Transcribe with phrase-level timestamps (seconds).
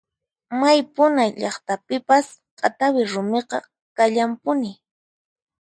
[0.59, 3.57] May puna llaqtapipas q'atawi rumiqa
[3.97, 4.71] kallanpuni.